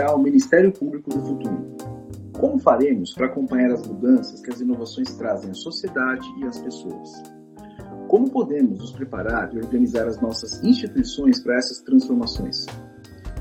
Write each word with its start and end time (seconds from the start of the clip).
será 0.00 0.14
o 0.14 0.18
Ministério 0.18 0.72
Público 0.72 1.10
do 1.10 1.20
futuro? 1.20 1.76
Como 2.32 2.58
faremos 2.58 3.12
para 3.12 3.26
acompanhar 3.26 3.70
as 3.70 3.86
mudanças 3.86 4.40
que 4.40 4.50
as 4.50 4.58
inovações 4.58 5.14
trazem 5.16 5.50
à 5.50 5.54
sociedade 5.54 6.26
e 6.38 6.44
às 6.46 6.58
pessoas? 6.58 7.22
Como 8.08 8.30
podemos 8.30 8.78
nos 8.78 8.92
preparar 8.92 9.52
e 9.52 9.58
organizar 9.58 10.06
as 10.06 10.18
nossas 10.18 10.64
instituições 10.64 11.42
para 11.42 11.58
essas 11.58 11.82
transformações? 11.82 12.64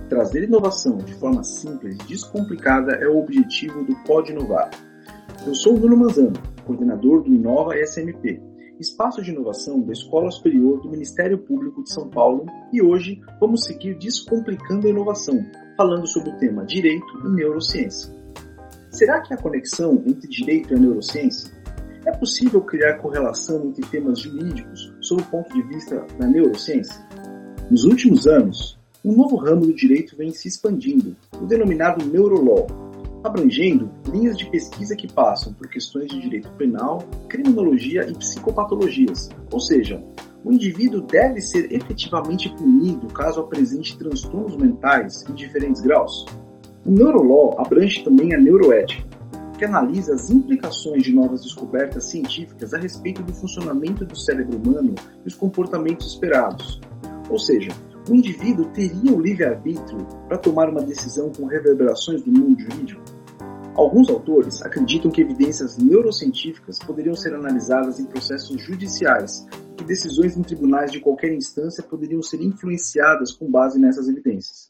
Trazer 0.10 0.44
inovação 0.44 0.98
de 0.98 1.14
forma 1.14 1.46
simples 1.46 1.96
e 1.96 2.08
descomplicada 2.10 2.92
é 2.96 3.08
o 3.08 3.20
objetivo 3.20 3.86
do 3.86 3.96
Pode 4.04 4.34
Inovar. 4.34 4.70
Eu 5.48 5.56
sou 5.56 5.78
o 5.78 5.80
Bruno 5.80 5.96
Manzano, 5.96 6.34
coordenador 6.66 7.24
do 7.24 7.34
Inova 7.34 7.78
SMP, 7.86 8.42
espaço 8.80 9.22
de 9.22 9.32
inovação 9.32 9.82
da 9.82 9.92
Escola 9.92 10.32
Superior 10.32 10.80
do 10.82 10.90
Ministério 10.90 11.38
Público 11.38 11.84
de 11.84 11.92
São 11.92 12.08
Paulo, 12.10 12.46
e 12.72 12.82
hoje 12.82 13.22
vamos 13.40 13.66
seguir 13.66 13.98
descomplicando 13.98 14.88
a 14.88 14.90
inovação, 14.90 15.46
falando 15.76 16.08
sobre 16.08 16.30
o 16.30 16.38
tema 16.38 16.66
direito 16.66 17.06
e 17.26 17.30
neurociência. 17.30 18.18
Será 18.90 19.22
que 19.22 19.34
há 19.34 19.38
conexão 19.38 20.02
entre 20.08 20.28
direito 20.30 20.74
e 20.74 20.78
a 20.78 20.80
neurociência? 20.80 21.54
É 22.06 22.12
possível 22.12 22.62
criar 22.62 22.98
correlação 23.00 23.66
entre 23.68 23.86
temas 23.88 24.20
jurídicos 24.20 24.94
sob 25.02 25.22
o 25.22 25.26
ponto 25.26 25.54
de 25.54 25.62
vista 25.64 26.06
da 26.18 26.26
neurociência? 26.26 27.06
Nos 27.70 27.84
últimos 27.84 28.26
anos, 28.26 28.80
um 29.04 29.14
novo 29.14 29.36
ramo 29.36 29.62
do 29.62 29.74
direito 29.74 30.16
vem 30.16 30.32
se 30.32 30.48
expandindo, 30.48 31.16
o 31.40 31.46
denominado 31.46 32.06
Neurolaw, 32.06 32.68
abrangendo 33.24 33.90
linhas 34.12 34.38
de 34.38 34.50
pesquisa 34.50 34.96
que 34.96 35.12
passam 35.12 35.54
por 35.54 35.68
questões 35.68 36.08
de 36.08 36.20
direito 36.20 36.50
penal, 36.52 37.00
criminologia 37.28 38.10
e 38.10 38.14
psicopatologias, 38.14 39.30
ou 39.52 39.60
seja, 39.60 40.04
o 40.44 40.54
indivíduo 40.54 41.02
deve 41.02 41.42
ser 41.42 41.72
efetivamente 41.72 42.50
punido 42.56 43.08
caso 43.08 43.42
apresente 43.42 43.98
transtornos 43.98 44.56
mentais 44.56 45.26
em 45.30 45.34
diferentes 45.34 45.82
graus. 45.82 46.26
O 46.86 46.92
Neurolaw 46.92 47.60
abrange 47.60 48.04
também 48.04 48.34
a 48.34 48.40
neuroética, 48.40 49.04
que 49.58 49.66
analisa 49.66 50.14
as 50.14 50.30
implicações 50.30 51.04
de 51.04 51.14
novas 51.14 51.44
descobertas 51.44 52.06
científicas 52.06 52.74
a 52.74 52.78
respeito 52.78 53.22
do 53.22 53.34
funcionamento 53.34 54.06
do 54.06 54.18
cérebro 54.18 54.58
humano 54.58 54.96
e 55.26 55.28
os 55.28 55.36
comportamentos 55.36 56.14
esperados. 56.14 56.80
Ou 57.30 57.38
seja, 57.38 57.70
o 58.08 58.16
indivíduo 58.16 58.72
teria 58.72 59.14
o 59.14 59.20
livre-arbítrio 59.20 60.06
para 60.28 60.38
tomar 60.38 60.70
uma 60.70 60.82
decisão 60.82 61.32
com 61.32 61.46
reverberações 61.46 62.22
do 62.22 62.32
mundo 62.32 62.60
jurídico? 62.60 63.02
Alguns 63.76 64.10
autores 64.10 64.62
acreditam 64.62 65.10
que 65.10 65.22
evidências 65.22 65.78
neurocientíficas 65.78 66.80
poderiam 66.80 67.16
ser 67.16 67.34
analisadas 67.34 68.00
em 68.00 68.06
processos 68.06 68.62
judiciais 68.62 69.48
e 69.72 69.76
que 69.76 69.84
decisões 69.84 70.36
em 70.36 70.42
tribunais 70.42 70.92
de 70.92 71.00
qualquer 71.00 71.34
instância 71.34 71.84
poderiam 71.84 72.22
ser 72.22 72.42
influenciadas 72.42 73.32
com 73.32 73.50
base 73.50 73.80
nessas 73.80 74.08
evidências. 74.10 74.70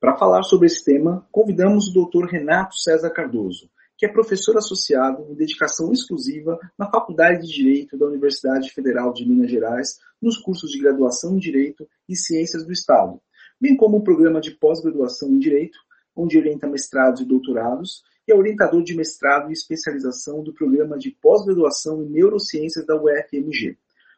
Para 0.00 0.16
falar 0.16 0.42
sobre 0.42 0.66
esse 0.66 0.84
tema, 0.84 1.26
convidamos 1.30 1.88
o 1.88 1.92
Dr. 1.92 2.26
Renato 2.26 2.76
César 2.76 3.10
Cardoso, 3.10 3.70
que 3.96 4.06
é 4.06 4.08
professor 4.08 4.56
associado 4.56 5.26
em 5.30 5.34
dedicação 5.34 5.92
exclusiva 5.92 6.58
na 6.78 6.90
Faculdade 6.90 7.46
de 7.46 7.52
Direito 7.52 7.96
da 7.96 8.06
Universidade 8.06 8.70
Federal 8.70 9.12
de 9.12 9.28
Minas 9.28 9.50
Gerais, 9.50 9.98
nos 10.20 10.38
cursos 10.38 10.70
de 10.70 10.78
graduação 10.78 11.36
em 11.36 11.38
Direito 11.38 11.88
e 12.08 12.16
Ciências 12.16 12.64
do 12.64 12.72
Estado, 12.72 13.20
bem 13.60 13.76
como 13.76 13.98
o 13.98 14.02
programa 14.02 14.40
de 14.40 14.52
pós-graduação 14.52 15.28
em 15.30 15.38
Direito, 15.38 15.78
onde 16.16 16.38
orienta 16.38 16.66
mestrados 16.66 17.20
e 17.20 17.24
doutorados, 17.24 18.02
e 18.26 18.32
é 18.32 18.34
orientador 18.34 18.82
de 18.82 18.96
mestrado 18.96 19.50
e 19.50 19.52
especialização 19.52 20.42
do 20.42 20.52
programa 20.54 20.96
de 20.96 21.10
pós-graduação 21.20 22.02
em 22.02 22.08
Neurociências 22.08 22.86
da 22.86 22.96
UFMG. 22.96 23.76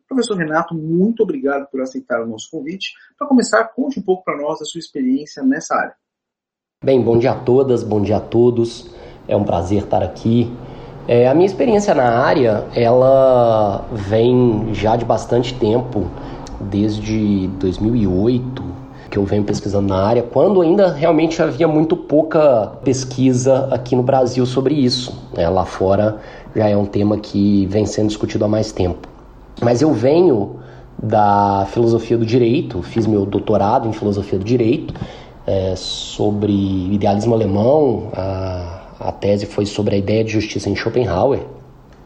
Professor 0.08 0.36
Renato, 0.36 0.74
muito 0.74 1.24
obrigado 1.24 1.68
por 1.68 1.80
aceitar 1.80 2.22
o 2.22 2.28
nosso 2.28 2.48
convite. 2.50 2.92
Para 3.18 3.26
começar, 3.26 3.64
conte 3.74 3.98
um 3.98 4.02
pouco 4.02 4.24
para 4.24 4.40
nós 4.40 4.62
a 4.62 4.64
sua 4.64 4.78
experiência 4.78 5.42
nessa 5.42 5.74
área. 5.74 5.96
Bem, 6.84 7.02
bom 7.02 7.18
dia 7.18 7.32
a 7.32 7.40
todas, 7.40 7.82
bom 7.82 8.00
dia 8.00 8.18
a 8.18 8.20
todos. 8.20 8.88
É 9.28 9.36
um 9.36 9.44
prazer 9.44 9.82
estar 9.82 10.02
aqui. 10.02 10.52
É, 11.08 11.28
a 11.28 11.34
minha 11.34 11.46
experiência 11.46 11.94
na 11.94 12.18
área, 12.18 12.64
ela 12.74 13.84
vem 13.92 14.70
já 14.72 14.96
de 14.96 15.04
bastante 15.04 15.54
tempo, 15.54 16.06
desde 16.60 17.48
2008, 17.60 18.64
que 19.08 19.16
eu 19.16 19.24
venho 19.24 19.44
pesquisando 19.44 19.88
na 19.88 20.02
área, 20.02 20.22
quando 20.22 20.60
ainda 20.60 20.92
realmente 20.92 21.40
havia 21.40 21.68
muito 21.68 21.96
pouca 21.96 22.72
pesquisa 22.82 23.68
aqui 23.70 23.94
no 23.94 24.02
Brasil 24.02 24.44
sobre 24.44 24.74
isso. 24.74 25.16
É, 25.36 25.48
lá 25.48 25.64
fora 25.64 26.18
já 26.54 26.68
é 26.68 26.76
um 26.76 26.86
tema 26.86 27.18
que 27.18 27.66
vem 27.66 27.86
sendo 27.86 28.08
discutido 28.08 28.44
há 28.44 28.48
mais 28.48 28.72
tempo. 28.72 29.08
Mas 29.60 29.82
eu 29.82 29.92
venho 29.92 30.56
da 31.00 31.66
filosofia 31.70 32.16
do 32.16 32.26
direito, 32.26 32.82
fiz 32.82 33.06
meu 33.06 33.24
doutorado 33.24 33.88
em 33.88 33.92
filosofia 33.92 34.38
do 34.38 34.44
direito, 34.44 34.92
é, 35.46 35.74
sobre 35.76 36.52
idealismo 36.92 37.34
alemão, 37.34 38.08
a 38.12 38.75
a 38.98 39.12
tese 39.12 39.46
foi 39.46 39.66
sobre 39.66 39.94
a 39.94 39.98
ideia 39.98 40.24
de 40.24 40.32
justiça 40.32 40.68
em 40.70 40.76
Schopenhauer, 40.76 41.40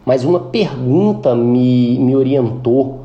mas 0.05 0.25
uma 0.25 0.41
pergunta 0.41 1.34
me, 1.34 1.99
me 1.99 2.17
orientou, 2.17 3.01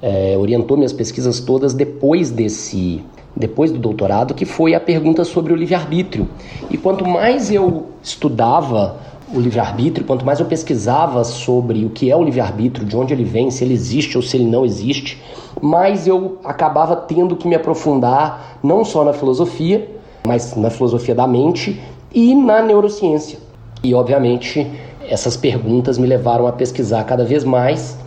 é, 0.00 0.36
orientou 0.38 0.76
minhas 0.76 0.92
pesquisas 0.92 1.40
todas 1.40 1.74
depois 1.74 2.30
desse, 2.30 3.02
depois 3.34 3.72
do 3.72 3.78
doutorado, 3.78 4.34
que 4.34 4.44
foi 4.44 4.74
a 4.74 4.80
pergunta 4.80 5.24
sobre 5.24 5.52
o 5.52 5.56
livre-arbítrio. 5.56 6.28
E 6.70 6.76
quanto 6.76 7.06
mais 7.06 7.50
eu 7.50 7.86
estudava 8.02 9.00
o 9.34 9.40
livre-arbítrio, 9.40 10.06
quanto 10.06 10.24
mais 10.24 10.38
eu 10.38 10.46
pesquisava 10.46 11.24
sobre 11.24 11.84
o 11.84 11.90
que 11.90 12.10
é 12.10 12.16
o 12.16 12.22
livre-arbítrio, 12.22 12.86
de 12.86 12.96
onde 12.96 13.12
ele 13.12 13.24
vem, 13.24 13.50
se 13.50 13.64
ele 13.64 13.74
existe 13.74 14.16
ou 14.16 14.22
se 14.22 14.36
ele 14.36 14.44
não 14.44 14.64
existe, 14.64 15.20
mais 15.60 16.06
eu 16.06 16.38
acabava 16.44 16.94
tendo 16.94 17.34
que 17.34 17.48
me 17.48 17.54
aprofundar 17.54 18.58
não 18.62 18.84
só 18.84 19.02
na 19.02 19.12
filosofia, 19.12 19.90
mas 20.26 20.54
na 20.56 20.70
filosofia 20.70 21.14
da 21.14 21.26
mente 21.26 21.80
e 22.14 22.34
na 22.34 22.62
neurociência. 22.62 23.38
E, 23.82 23.94
obviamente, 23.94 24.70
essas 25.08 25.36
perguntas 25.36 25.98
me 25.98 26.06
levaram 26.06 26.46
a 26.46 26.52
pesquisar 26.52 27.04
cada 27.04 27.24
vez 27.24 27.44
mais 27.44 27.98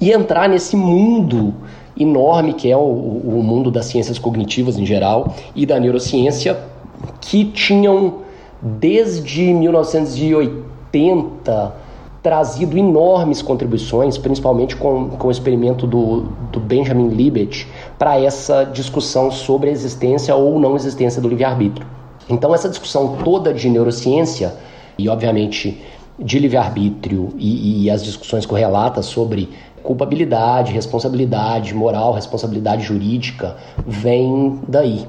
e 0.00 0.10
entrar 0.10 0.48
nesse 0.48 0.76
mundo 0.76 1.54
enorme 1.98 2.54
que 2.54 2.70
é 2.70 2.76
o, 2.76 2.80
o 2.80 3.42
mundo 3.42 3.70
das 3.70 3.86
ciências 3.86 4.18
cognitivas 4.18 4.78
em 4.78 4.84
geral 4.84 5.34
e 5.54 5.64
da 5.64 5.78
neurociência, 5.78 6.58
que 7.20 7.44
tinham 7.44 8.14
desde 8.60 9.54
1980 9.54 11.82
trazido 12.22 12.76
enormes 12.78 13.42
contribuições, 13.42 14.16
principalmente 14.16 14.76
com, 14.76 15.10
com 15.10 15.26
o 15.26 15.30
experimento 15.30 15.86
do, 15.86 16.28
do 16.52 16.60
Benjamin 16.60 17.08
Libet, 17.08 17.66
para 17.98 18.18
essa 18.20 18.62
discussão 18.64 19.30
sobre 19.30 19.68
a 19.68 19.72
existência 19.72 20.34
ou 20.36 20.58
não 20.60 20.76
existência 20.76 21.20
do 21.20 21.28
livre-arbítrio. 21.28 21.84
Então, 22.28 22.54
essa 22.54 22.68
discussão 22.68 23.16
toda 23.24 23.52
de 23.52 23.68
neurociência 23.68 24.54
e, 24.98 25.08
obviamente, 25.08 25.80
de 26.18 26.38
livre-arbítrio 26.38 27.34
e, 27.36 27.84
e 27.84 27.90
as 27.90 28.04
discussões 28.04 28.46
correlatas 28.46 29.06
sobre 29.06 29.48
culpabilidade, 29.82 30.72
responsabilidade 30.72 31.74
moral, 31.74 32.12
responsabilidade 32.12 32.82
jurídica, 32.82 33.56
vem 33.86 34.60
daí. 34.68 35.04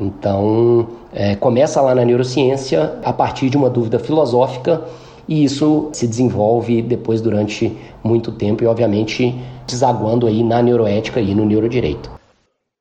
Então, 0.00 0.88
é, 1.12 1.36
começa 1.36 1.80
lá 1.82 1.94
na 1.94 2.04
neurociência 2.04 2.94
a 3.04 3.12
partir 3.12 3.50
de 3.50 3.56
uma 3.56 3.68
dúvida 3.68 3.98
filosófica 3.98 4.82
e 5.28 5.44
isso 5.44 5.90
se 5.92 6.06
desenvolve 6.06 6.80
depois 6.80 7.20
durante 7.20 7.76
muito 8.02 8.32
tempo 8.32 8.64
e, 8.64 8.66
obviamente, 8.66 9.38
desaguando 9.66 10.26
aí 10.26 10.42
na 10.42 10.62
neuroética 10.62 11.20
e 11.20 11.34
no 11.34 11.44
neurodireito. 11.44 12.19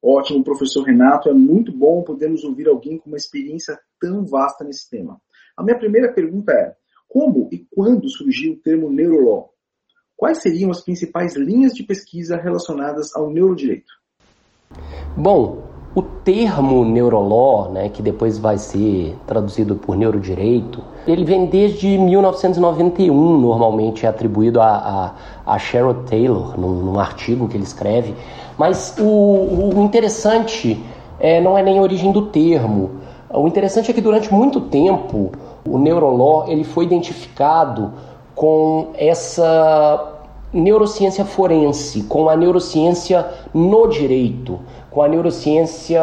Ótimo, 0.02 0.44
professor 0.44 0.84
Renato. 0.84 1.30
É 1.30 1.34
muito 1.34 1.72
bom 1.72 2.04
podermos 2.04 2.44
ouvir 2.44 2.68
alguém 2.68 2.98
com 2.98 3.10
uma 3.10 3.18
experiência 3.18 3.78
tão 4.00 4.26
vasta 4.26 4.64
nesse 4.64 4.90
tema. 4.90 5.20
A 5.58 5.64
minha 5.64 5.78
primeira 5.78 6.14
pergunta 6.14 6.52
é: 6.54 6.74
como 7.08 7.50
e 7.52 7.68
quando 7.70 8.10
surgiu 8.10 8.54
o 8.54 8.58
termo 8.58 8.90
neurolaw? 8.90 9.54
Quais 10.16 10.42
seriam 10.42 10.70
as 10.70 10.82
principais 10.82 11.36
linhas 11.36 11.74
de 11.74 11.84
pesquisa 11.84 12.38
relacionadas 12.38 13.16
ao 13.16 13.30
neurodireito? 13.30 13.92
Bom, 15.18 15.69
o 16.00 16.02
termo 16.02 16.86
neurolaw, 16.86 17.70
né, 17.72 17.90
que 17.90 18.02
depois 18.02 18.38
vai 18.38 18.58
ser 18.58 19.18
traduzido 19.28 19.76
por 19.76 19.98
neurodireito, 19.98 20.82
ele 21.06 21.26
vem 21.26 21.46
desde 21.46 21.98
1991, 21.98 23.38
normalmente 23.38 24.06
é 24.06 24.10
atribuído 24.10 24.62
a, 24.62 25.14
a, 25.46 25.54
a 25.54 25.60
Sherrod 25.60 26.10
Taylor, 26.10 26.58
num, 26.58 26.72
num, 26.72 27.00
artigo 27.00 27.50
que 27.50 27.58
ele 27.58 27.66
escreve. 27.66 28.16
Mas 28.58 28.96
o, 28.98 29.04
o 29.04 29.84
interessante 29.84 30.82
é, 31.20 31.42
não 31.42 31.58
é 31.58 31.62
nem 31.62 31.80
a 31.80 31.82
origem 31.82 32.14
do 32.14 32.28
termo. 32.28 32.92
O 33.30 33.46
interessante 33.46 33.92
é 33.92 33.94
que 33.94 34.02
durante 34.02 34.34
muito 34.34 34.62
tempo 34.62 35.32
o 35.68 35.78
neurolaw 35.78 36.46
ele 36.48 36.64
foi 36.64 36.86
identificado 36.86 37.92
com 38.34 38.88
essa 38.96 40.16
neurociência 40.54 41.24
forense, 41.26 42.04
com 42.04 42.28
a 42.30 42.36
neurociência 42.36 43.26
no 43.54 43.88
direito, 43.88 44.60
com 44.92 45.04
a 45.04 45.08
neurociência 45.08 46.02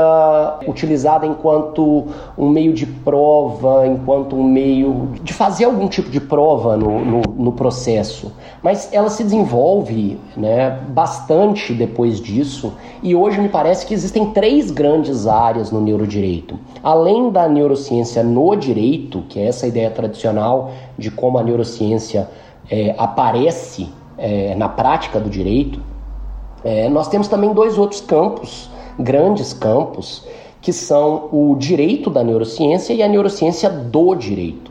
utilizada 0.67 1.27
enquanto 1.27 2.06
um 2.38 2.49
meio 2.49 2.73
de 2.73 2.87
prova, 2.87 3.87
enquanto 3.87 4.37
um 4.37 4.44
meio 4.44 5.11
de 5.23 5.33
fazer 5.33 5.65
algum 5.65 5.88
tipo 5.88 6.09
de 6.09 6.21
prova 6.21 6.77
no, 6.77 7.05
no, 7.05 7.23
no 7.37 7.53
processo. 7.53 8.33
Mas 8.62 8.93
ela 8.93 9.11
se 9.11 9.25
desenvolve 9.25 10.19
né, 10.37 10.79
bastante 10.88 11.75
depois 11.75 12.21
disso, 12.21 12.75
e 13.03 13.15
hoje 13.15 13.41
me 13.41 13.49
parece 13.49 13.85
que 13.87 13.94
existem 13.94 14.31
três 14.31 14.71
grandes 14.71 15.27
áreas 15.27 15.73
no 15.73 15.81
neurodireito. 15.81 16.59
Além 16.83 17.31
da 17.31 17.49
neurociência 17.49 18.23
no 18.23 18.55
direito, 18.55 19.23
que 19.29 19.41
é 19.41 19.47
essa 19.47 19.67
ideia 19.67 19.91
tradicional 19.91 20.71
de 20.97 21.11
como 21.11 21.38
a 21.38 21.43
neurociência 21.43 22.29
é, 22.71 22.94
aparece 22.97 23.88
é, 24.17 24.55
na 24.55 24.69
prática 24.69 25.19
do 25.19 25.29
direito, 25.29 25.81
é, 26.65 26.88
nós 26.88 27.09
temos 27.09 27.29
também 27.29 27.53
dois 27.53 27.79
outros 27.79 28.00
campos 28.00 28.71
grandes 28.98 29.52
campos, 29.52 30.25
que 30.60 30.72
são 30.72 31.28
o 31.32 31.54
direito 31.56 32.10
da 32.10 32.25
neurociência 32.25 32.93
e 32.93 33.02
a 33.02 33.08
neurociência 33.08 33.70
do 33.70 34.14
direito. 34.14 34.70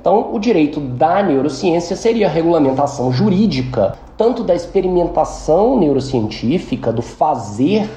Então, 0.00 0.34
o 0.34 0.38
direito 0.38 0.80
da 0.80 1.22
neurociência 1.22 1.94
seria 1.94 2.26
a 2.26 2.30
regulamentação 2.30 3.12
jurídica, 3.12 3.98
tanto 4.16 4.42
da 4.42 4.54
experimentação 4.54 5.78
neurocientífica, 5.78 6.92
do 6.92 7.02
fazer 7.02 7.88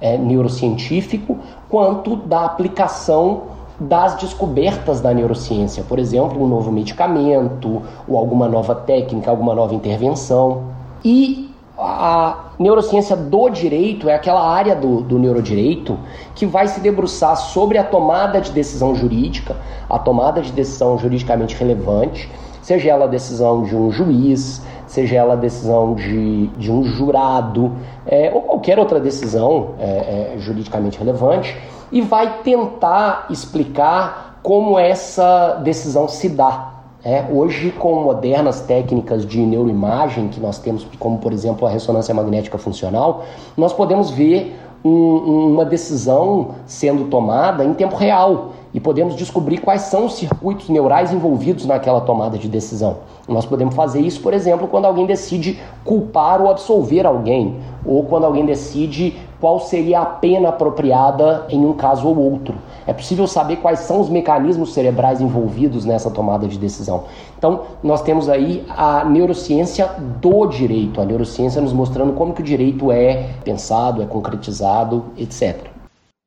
é, 0.00 0.18
neurocientífico, 0.18 1.38
quanto 1.68 2.16
da 2.16 2.44
aplicação 2.44 3.42
das 3.78 4.14
descobertas 4.16 5.00
da 5.00 5.14
neurociência, 5.14 5.82
por 5.82 5.98
exemplo, 5.98 6.42
um 6.42 6.46
novo 6.46 6.70
medicamento, 6.70 7.82
ou 8.06 8.18
alguma 8.18 8.46
nova 8.46 8.74
técnica, 8.74 9.30
alguma 9.30 9.54
nova 9.54 9.74
intervenção. 9.74 10.64
E 11.02 11.49
a 11.80 12.50
neurociência 12.58 13.16
do 13.16 13.48
direito 13.48 14.08
é 14.08 14.14
aquela 14.14 14.46
área 14.46 14.76
do, 14.76 15.00
do 15.00 15.18
neurodireito 15.18 15.98
que 16.34 16.44
vai 16.44 16.68
se 16.68 16.80
debruçar 16.80 17.36
sobre 17.36 17.78
a 17.78 17.84
tomada 17.84 18.40
de 18.40 18.52
decisão 18.52 18.94
jurídica, 18.94 19.56
a 19.88 19.98
tomada 19.98 20.42
de 20.42 20.52
decisão 20.52 20.98
juridicamente 20.98 21.56
relevante, 21.56 22.30
seja 22.60 22.90
ela 22.90 23.06
a 23.06 23.08
decisão 23.08 23.62
de 23.62 23.74
um 23.74 23.90
juiz, 23.90 24.62
seja 24.86 25.16
ela 25.16 25.32
a 25.34 25.36
decisão 25.36 25.94
de, 25.94 26.48
de 26.48 26.70
um 26.70 26.82
jurado, 26.84 27.72
é, 28.06 28.30
ou 28.32 28.42
qualquer 28.42 28.78
outra 28.78 29.00
decisão 29.00 29.70
é, 29.78 30.34
é, 30.34 30.38
juridicamente 30.38 30.98
relevante, 30.98 31.56
e 31.90 32.00
vai 32.00 32.42
tentar 32.42 33.26
explicar 33.30 34.38
como 34.42 34.78
essa 34.78 35.60
decisão 35.62 36.08
se 36.08 36.28
dá 36.28 36.79
é, 37.04 37.24
hoje, 37.30 37.70
com 37.70 38.02
modernas 38.02 38.60
técnicas 38.60 39.24
de 39.24 39.38
neuroimagem 39.38 40.28
que 40.28 40.38
nós 40.38 40.58
temos, 40.58 40.86
como 40.98 41.18
por 41.18 41.32
exemplo 41.32 41.66
a 41.66 41.70
ressonância 41.70 42.14
magnética 42.14 42.58
funcional, 42.58 43.24
nós 43.56 43.72
podemos 43.72 44.10
ver 44.10 44.58
um, 44.84 45.52
uma 45.52 45.64
decisão 45.64 46.56
sendo 46.66 47.06
tomada 47.06 47.64
em 47.64 47.72
tempo 47.74 47.96
real 47.96 48.52
e 48.72 48.80
podemos 48.80 49.16
descobrir 49.16 49.58
quais 49.58 49.82
são 49.82 50.06
os 50.06 50.14
circuitos 50.14 50.68
neurais 50.68 51.12
envolvidos 51.12 51.66
naquela 51.66 52.00
tomada 52.00 52.38
de 52.38 52.48
decisão. 52.48 52.98
Nós 53.28 53.46
podemos 53.46 53.74
fazer 53.74 54.00
isso, 54.00 54.20
por 54.20 54.34
exemplo, 54.34 54.68
quando 54.68 54.86
alguém 54.86 55.06
decide 55.06 55.60
culpar 55.84 56.40
ou 56.40 56.50
absolver 56.50 57.06
alguém, 57.06 57.56
ou 57.84 58.04
quando 58.04 58.24
alguém 58.24 58.44
decide 58.44 59.16
qual 59.40 59.58
seria 59.58 60.00
a 60.00 60.06
pena 60.06 60.50
apropriada 60.50 61.46
em 61.48 61.64
um 61.64 61.72
caso 61.72 62.06
ou 62.06 62.16
outro. 62.18 62.54
É 62.86 62.92
possível 62.92 63.26
saber 63.26 63.56
quais 63.56 63.80
são 63.80 64.00
os 64.00 64.10
mecanismos 64.10 64.74
cerebrais 64.74 65.20
envolvidos 65.20 65.84
nessa 65.84 66.10
tomada 66.10 66.46
de 66.46 66.58
decisão. 66.58 67.04
Então, 67.38 67.62
nós 67.82 68.02
temos 68.02 68.28
aí 68.28 68.64
a 68.68 69.04
neurociência 69.04 69.88
do 70.20 70.46
direito, 70.46 71.00
a 71.00 71.04
neurociência 71.06 71.60
nos 71.60 71.72
mostrando 71.72 72.12
como 72.12 72.34
que 72.34 72.42
o 72.42 72.44
direito 72.44 72.92
é 72.92 73.30
pensado, 73.42 74.02
é 74.02 74.06
concretizado, 74.06 75.06
etc. 75.16 75.68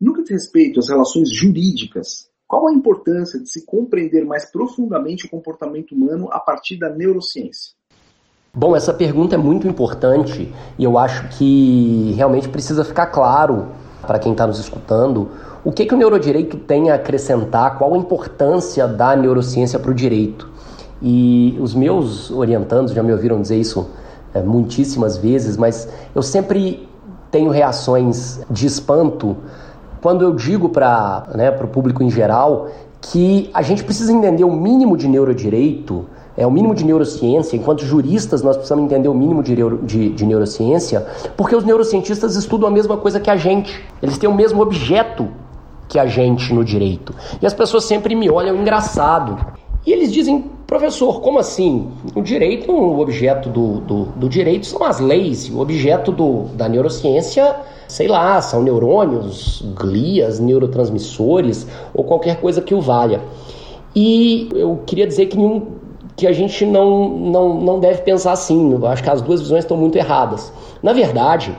No 0.02 0.14
que 0.14 0.24
diz 0.24 0.32
respeito 0.32 0.80
às 0.80 0.90
relações 0.90 1.34
jurídicas, 1.34 2.33
qual 2.54 2.68
a 2.68 2.72
importância 2.72 3.40
de 3.40 3.50
se 3.50 3.66
compreender 3.66 4.24
mais 4.24 4.46
profundamente 4.46 5.26
o 5.26 5.30
comportamento 5.30 5.96
humano 5.96 6.30
a 6.32 6.40
partir 6.40 6.78
da 6.78 6.88
neurociência? 6.88 7.74
Bom, 8.54 8.76
essa 8.76 8.94
pergunta 8.94 9.34
é 9.34 9.40
muito 9.40 9.68
importante 9.68 10.54
e 10.78 10.84
eu 10.84 10.96
acho 10.96 11.30
que 11.30 12.14
realmente 12.16 12.48
precisa 12.48 12.86
ficar 12.86 13.08
claro 13.08 13.70
para 14.06 14.20
quem 14.20 14.34
está 14.34 14.46
nos 14.46 14.60
escutando 14.60 15.32
o 15.66 15.72
que, 15.72 15.84
que 15.84 15.96
o 15.96 15.98
neurodireito 15.98 16.58
tem 16.60 16.92
a 16.92 16.96
acrescentar, 16.96 17.76
qual 17.80 17.96
a 17.96 17.98
importância 17.98 18.88
da 18.88 19.16
neurociência 19.16 19.80
para 19.80 19.90
o 19.90 19.94
direito. 19.96 20.48
E 21.02 21.58
os 21.60 21.74
meus 21.74 22.30
orientandos 22.30 22.94
já 22.94 23.02
me 23.02 23.12
ouviram 23.12 23.42
dizer 23.42 23.58
isso 23.58 23.90
é, 24.32 24.44
muitíssimas 24.44 25.18
vezes, 25.18 25.58
mas 25.58 25.90
eu 26.14 26.22
sempre 26.22 26.88
tenho 27.32 27.50
reações 27.50 28.42
de 28.48 28.68
espanto 28.68 29.38
quando 30.04 30.22
eu 30.22 30.36
digo 30.36 30.68
para 30.68 31.24
né, 31.34 31.50
o 31.50 31.68
público 31.70 32.04
em 32.04 32.10
geral 32.10 32.68
que 33.00 33.50
a 33.54 33.62
gente 33.62 33.86
precisa 33.86 34.12
entender 34.12 34.44
o 34.44 34.52
mínimo 34.52 34.98
de 34.98 35.08
neurodireito 35.08 36.06
é 36.36 36.46
o 36.46 36.52
mínimo 36.52 36.76
de 36.76 36.84
neurociência. 36.84 37.56
Enquanto 37.56 37.86
juristas, 37.86 38.42
nós 38.42 38.58
precisamos 38.58 38.84
entender 38.84 39.08
o 39.08 39.14
mínimo 39.14 39.42
de, 39.42 39.56
neuro, 39.56 39.80
de, 39.82 40.10
de, 40.10 40.26
neurociência, 40.26 41.08
porque 41.38 41.56
os 41.56 41.64
neurocientistas 41.64 42.36
estudam 42.36 42.68
a 42.68 42.72
mesma 42.72 42.98
coisa 42.98 43.18
que 43.18 43.30
a 43.30 43.38
gente. 43.38 43.82
Eles 44.02 44.18
têm 44.18 44.30
o 44.30 44.34
mesmo 44.34 44.62
objeto 44.62 45.30
que 45.88 45.98
a 45.98 46.06
gente 46.06 46.54
no 46.54 46.66
direito. 46.66 47.16
E 47.42 47.46
as 47.46 47.54
pessoas 47.54 47.86
sempre 47.86 48.14
me 48.14 48.30
olham 48.30 48.58
engraçado. 48.58 49.38
E 49.86 49.92
eles 49.92 50.12
dizem, 50.12 50.52
professor, 50.74 51.22
como 51.22 51.38
assim? 51.38 51.88
O 52.16 52.22
direito, 52.24 52.72
o 52.72 53.00
objeto 53.00 53.48
do, 53.48 53.80
do, 53.82 54.06
do 54.06 54.28
direito 54.28 54.66
são 54.66 54.84
as 54.84 55.00
leis, 55.00 55.48
o 55.48 55.60
objeto 55.60 56.12
do, 56.12 56.46
da 56.56 56.68
neurociência, 56.68 57.58
sei 57.88 58.08
lá, 58.08 58.42
são 58.42 58.64
neurônios, 58.64 59.64
glias, 59.76 60.40
neurotransmissores 60.40 61.68
ou 61.94 62.04
qualquer 62.04 62.42
coisa 62.42 62.60
que 62.60 62.74
o 62.74 62.82
valha. 62.82 63.22
E 63.96 64.50
eu 64.56 64.80
queria 64.88 65.06
dizer 65.06 65.28
que 65.28 65.38
nenhum 65.38 65.74
que 66.16 66.26
a 66.26 66.32
gente 66.32 66.66
não, 66.66 67.08
não, 67.08 67.62
não 67.62 67.80
deve 67.80 68.02
pensar 68.02 68.32
assim. 68.32 68.72
Eu 68.72 68.88
acho 68.88 69.04
que 69.04 69.10
as 69.12 69.22
duas 69.22 69.42
visões 69.42 69.64
estão 69.64 69.78
muito 69.78 69.96
erradas. 69.96 70.52
Na 70.82 70.92
verdade, 70.92 71.56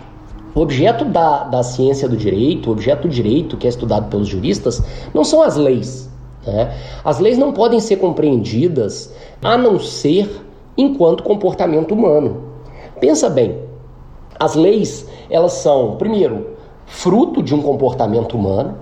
o 0.56 0.60
objeto 0.60 1.04
da, 1.04 1.44
da 1.44 1.62
ciência 1.62 2.08
do 2.08 2.16
direito, 2.16 2.68
o 2.68 2.72
objeto 2.72 3.06
do 3.06 3.14
direito 3.14 3.56
que 3.56 3.66
é 3.68 3.70
estudado 3.70 4.10
pelos 4.10 4.26
juristas, 4.26 4.82
não 5.14 5.22
são 5.22 5.40
as 5.40 5.54
leis. 5.54 6.10
Né? 6.46 6.74
As 7.04 7.18
leis 7.18 7.38
não 7.38 7.52
podem 7.52 7.80
ser 7.80 7.96
compreendidas 7.96 9.14
a 9.42 9.56
não 9.56 9.78
ser 9.78 10.44
enquanto 10.76 11.22
comportamento 11.22 11.92
humano. 11.92 12.42
Pensa 13.00 13.28
bem, 13.28 13.58
as 14.38 14.54
leis 14.54 15.08
elas 15.30 15.52
são, 15.54 15.96
primeiro, 15.96 16.56
fruto 16.86 17.42
de 17.42 17.54
um 17.54 17.62
comportamento 17.62 18.36
humano, 18.36 18.78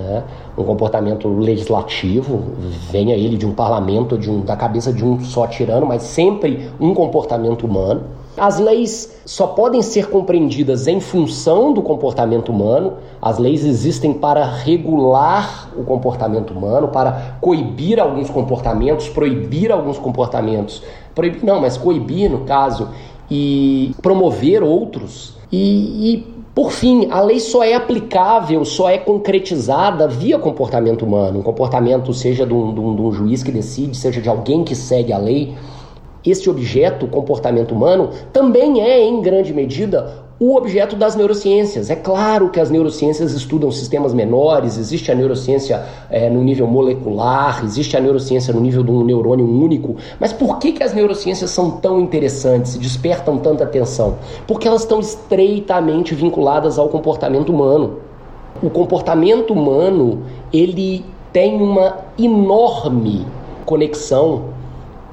né? 0.00 0.24
um 0.56 0.64
comportamento 0.64 1.28
legislativo, 1.28 2.42
venha 2.90 3.14
ele 3.14 3.36
de 3.36 3.46
um 3.46 3.52
parlamento, 3.52 4.18
de 4.18 4.30
um, 4.30 4.40
da 4.40 4.56
cabeça 4.56 4.92
de 4.92 5.04
um 5.04 5.20
só 5.20 5.46
tirano, 5.46 5.86
mas 5.86 6.02
sempre 6.02 6.70
um 6.80 6.94
comportamento 6.94 7.66
humano. 7.66 8.02
As 8.36 8.60
leis 8.60 9.20
só 9.26 9.48
podem 9.48 9.82
ser 9.82 10.08
compreendidas 10.10 10.86
em 10.86 11.00
função 11.00 11.72
do 11.72 11.82
comportamento 11.82 12.50
humano. 12.50 12.94
As 13.20 13.36
leis 13.36 13.64
existem 13.64 14.14
para 14.14 14.44
regular 14.44 15.70
o 15.76 15.82
comportamento 15.82 16.52
humano, 16.52 16.88
para 16.88 17.36
coibir 17.40 17.98
alguns 17.98 18.30
comportamentos, 18.30 19.08
proibir 19.08 19.72
alguns 19.72 19.98
comportamentos. 19.98 20.82
Proibir, 21.14 21.44
não, 21.44 21.60
mas 21.60 21.76
coibir, 21.76 22.30
no 22.30 22.44
caso, 22.44 22.88
e 23.28 23.92
promover 24.00 24.62
outros. 24.62 25.36
E, 25.50 26.14
e 26.14 26.37
por 26.58 26.72
fim, 26.72 27.06
a 27.08 27.20
lei 27.20 27.38
só 27.38 27.62
é 27.62 27.74
aplicável, 27.74 28.64
só 28.64 28.90
é 28.90 28.98
concretizada 28.98 30.08
via 30.08 30.36
comportamento 30.40 31.04
humano. 31.04 31.38
Um 31.38 31.42
comportamento, 31.44 32.12
seja 32.12 32.44
de 32.44 32.52
um, 32.52 32.74
de 32.74 32.80
um, 32.80 32.96
de 32.96 33.00
um 33.02 33.12
juiz 33.12 33.44
que 33.44 33.52
decide, 33.52 33.96
seja 33.96 34.20
de 34.20 34.28
alguém 34.28 34.64
que 34.64 34.74
segue 34.74 35.12
a 35.12 35.18
lei. 35.18 35.54
Este 36.26 36.50
objeto, 36.50 37.06
comportamento 37.06 37.70
humano, 37.70 38.10
também 38.32 38.80
é, 38.80 39.04
em 39.04 39.22
grande 39.22 39.54
medida, 39.54 40.27
o 40.40 40.56
objeto 40.56 40.94
das 40.94 41.16
neurociências. 41.16 41.90
É 41.90 41.96
claro 41.96 42.48
que 42.50 42.60
as 42.60 42.70
neurociências 42.70 43.32
estudam 43.32 43.70
sistemas 43.72 44.14
menores, 44.14 44.78
existe 44.78 45.10
a 45.10 45.14
neurociência 45.14 45.84
é, 46.08 46.30
no 46.30 46.42
nível 46.42 46.66
molecular, 46.66 47.64
existe 47.64 47.96
a 47.96 48.00
neurociência 48.00 48.54
no 48.54 48.60
nível 48.60 48.84
de 48.84 48.90
um 48.90 49.04
neurônio 49.04 49.44
único, 49.44 49.96
mas 50.20 50.32
por 50.32 50.58
que, 50.58 50.72
que 50.72 50.82
as 50.82 50.94
neurociências 50.94 51.50
são 51.50 51.72
tão 51.72 52.00
interessantes 52.00 52.76
e 52.76 52.78
despertam 52.78 53.38
tanta 53.38 53.64
atenção? 53.64 54.16
Porque 54.46 54.68
elas 54.68 54.82
estão 54.82 55.00
estreitamente 55.00 56.14
vinculadas 56.14 56.78
ao 56.78 56.88
comportamento 56.88 57.50
humano. 57.50 57.98
O 58.62 58.70
comportamento 58.70 59.52
humano, 59.52 60.22
ele 60.52 61.04
tem 61.32 61.60
uma 61.60 61.96
enorme 62.18 63.26
conexão 63.64 64.57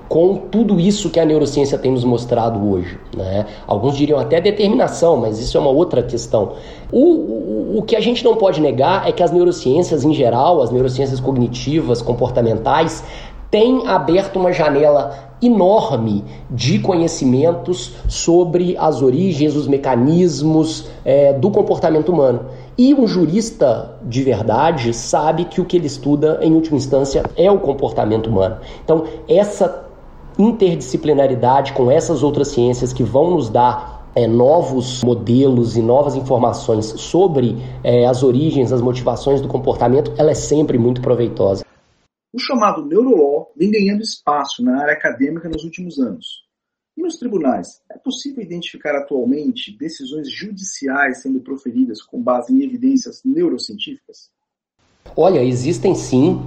com 0.08 0.36
tudo 0.36 0.80
isso 0.80 1.10
que 1.10 1.20
a 1.20 1.26
neurociência 1.26 1.78
tem 1.78 1.92
nos 1.92 2.04
mostrado 2.04 2.60
hoje. 2.70 2.98
Né? 3.16 3.46
Alguns 3.66 3.98
diriam 3.98 4.20
até 4.20 4.40
determinação, 4.40 5.18
mas 5.18 5.40
isso 5.40 5.58
é 5.58 5.60
uma 5.60 5.70
outra 5.70 6.04
questão. 6.04 6.54
O, 6.92 7.00
o, 7.00 7.78
o 7.80 7.82
que 7.82 7.96
a 7.96 8.00
gente 8.02 8.24
não 8.24 8.36
pode 8.36 8.62
negar 8.62 9.08
é 9.08 9.12
que 9.12 9.24
as 9.24 9.32
neurociências 9.32 10.04
em 10.04 10.14
geral, 10.14 10.62
as 10.62 10.72
neurociências 10.72 11.20
cognitivas, 11.20 12.02
comportamentais, 12.02 13.04
tem 13.50 13.88
aberto 13.88 14.38
uma 14.38 14.52
janela 14.52 15.36
enorme 15.42 16.24
de 16.50 16.80
conhecimentos 16.80 17.94
sobre 18.08 18.76
as 18.78 19.02
origens, 19.02 19.56
os 19.56 19.68
mecanismos 19.68 20.88
é, 21.04 21.34
do 21.34 21.50
comportamento 21.52 22.12
humano. 22.12 22.48
E 22.78 22.94
um 22.94 23.08
jurista 23.08 23.98
de 24.04 24.24
verdade 24.24 24.94
sabe 24.94 25.46
que 25.46 25.62
o 25.62 25.66
que 25.66 25.78
ele 25.78 25.88
estuda, 25.88 26.40
em 26.42 26.52
última 26.52 26.76
instância, 26.76 27.24
é 27.38 27.50
o 27.50 27.60
comportamento 27.60 28.28
humano. 28.28 28.58
Então, 28.84 29.06
essa 29.30 29.85
interdisciplinaridade 30.38 31.74
com 31.74 31.90
essas 31.90 32.24
outras 32.24 32.50
ciências 32.50 32.94
que 32.94 33.04
vão 33.04 33.32
nos 33.32 33.50
dar 33.50 34.10
é, 34.16 34.28
novos 34.28 35.04
modelos 35.04 35.76
e 35.76 35.82
novas 35.82 36.16
informações 36.16 36.86
sobre 36.86 37.58
é, 37.84 38.06
as 38.06 38.24
origens, 38.24 38.72
as 38.72 38.82
motivações 38.82 39.42
do 39.42 39.48
comportamento, 39.48 40.14
ela 40.18 40.32
é 40.32 40.36
sempre 40.36 40.78
muito 40.78 41.02
proveitosa. 41.02 41.66
O 42.34 42.40
chamado 42.40 42.86
neurolaw 42.86 43.52
vem 43.56 43.72
ganhando 43.72 44.02
espaço 44.02 44.64
na 44.64 44.82
área 44.82 44.94
acadêmica 44.94 45.50
nos 45.50 45.64
últimos 45.64 46.00
anos. 46.00 46.46
E 46.98 47.02
nos 47.02 47.18
tribunais, 47.18 47.82
é 47.92 47.98
possível 47.98 48.42
identificar 48.42 48.96
atualmente 48.96 49.78
decisões 49.78 50.32
judiciais 50.32 51.22
sendo 51.22 51.42
proferidas 51.42 52.02
com 52.02 52.22
base 52.22 52.54
em 52.54 52.64
evidências 52.64 53.22
neurocientíficas? 53.26 54.30
Olha, 55.16 55.44
existem 55.44 55.94
sim 55.94 56.40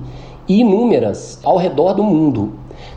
inúmeras 0.48 1.38
ao 1.44 1.56
redor 1.56 1.92
do 1.92 2.02
mundo. 2.02 2.52